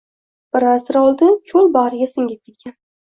[0.55, 2.75] Bir asr oldin cho‘l bag‘riga singib ketgan